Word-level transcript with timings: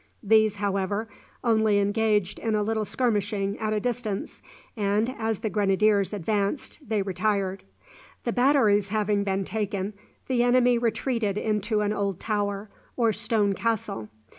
These, 0.23 0.55
however, 0.55 1.07
only 1.43 1.77
engaged 1.77 2.39
in 2.39 2.55
a 2.55 2.63
little 2.63 2.85
skirmishing 2.85 3.59
at 3.59 3.71
a 3.71 3.79
distance, 3.79 4.41
and 4.75 5.13
as 5.19 5.37
the 5.37 5.49
grenadiers 5.51 6.11
advanced 6.11 6.79
they 6.81 7.03
retired. 7.03 7.61
The 8.23 8.33
batteries 8.33 8.89
having 8.89 9.23
been 9.23 9.43
taken, 9.45 9.93
the 10.27 10.41
enemy 10.41 10.79
retreated 10.79 11.37
into 11.37 11.81
an 11.81 11.93
old 11.93 12.19
tower, 12.19 12.71
or 12.97 13.13
stone 13.13 13.53
castle. 13.53 14.09